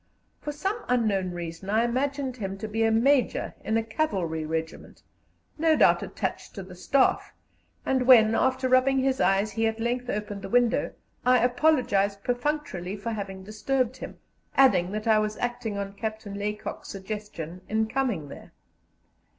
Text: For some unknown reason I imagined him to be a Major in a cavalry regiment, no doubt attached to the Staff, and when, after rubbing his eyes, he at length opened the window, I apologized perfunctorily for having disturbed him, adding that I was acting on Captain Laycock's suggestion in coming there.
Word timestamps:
For 0.41 0.51
some 0.51 0.83
unknown 0.89 1.29
reason 1.29 1.69
I 1.69 1.83
imagined 1.83 2.37
him 2.37 2.57
to 2.57 2.67
be 2.67 2.83
a 2.83 2.89
Major 2.89 3.53
in 3.63 3.77
a 3.77 3.83
cavalry 3.83 4.47
regiment, 4.47 5.03
no 5.59 5.75
doubt 5.75 6.01
attached 6.01 6.55
to 6.55 6.63
the 6.63 6.73
Staff, 6.73 7.31
and 7.85 8.07
when, 8.07 8.33
after 8.33 8.67
rubbing 8.67 8.97
his 8.97 9.21
eyes, 9.21 9.51
he 9.51 9.67
at 9.67 9.79
length 9.79 10.09
opened 10.09 10.41
the 10.41 10.49
window, 10.49 10.93
I 11.23 11.43
apologized 11.43 12.23
perfunctorily 12.23 12.97
for 12.97 13.11
having 13.11 13.43
disturbed 13.43 13.97
him, 13.97 14.17
adding 14.57 14.91
that 14.93 15.05
I 15.05 15.19
was 15.19 15.37
acting 15.37 15.77
on 15.77 15.93
Captain 15.93 16.33
Laycock's 16.33 16.89
suggestion 16.89 17.61
in 17.69 17.85
coming 17.85 18.29
there. 18.29 18.53